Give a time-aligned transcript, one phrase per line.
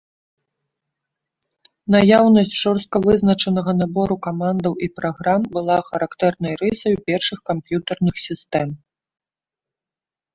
[1.95, 8.69] Наяўнасць жорстка вызначанага набору камандаў і праграм была характэрнай рысаю першых камп'ютарных сістэм.